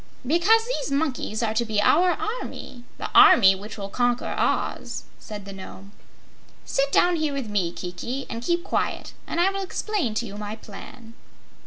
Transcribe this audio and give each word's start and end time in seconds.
"Because 0.25 0.63
those 0.65 0.89
monkeys 0.89 1.43
are 1.43 1.53
to 1.53 1.63
be 1.63 1.79
our 1.79 2.13
army 2.39 2.83
the 2.97 3.11
army 3.13 3.53
which 3.53 3.77
will 3.77 3.87
conquer 3.87 4.33
Oz," 4.35 5.03
said 5.19 5.45
the 5.45 5.53
Nome. 5.53 5.91
"Sit 6.65 6.91
down 6.91 7.17
here 7.17 7.33
with 7.33 7.47
me, 7.47 7.71
Kiki, 7.71 8.25
and 8.27 8.41
keep 8.41 8.63
quiet, 8.63 9.13
and 9.27 9.39
I 9.39 9.51
will 9.51 9.61
explain 9.61 10.15
to 10.15 10.25
you 10.25 10.37
my 10.39 10.55
plan." 10.55 11.13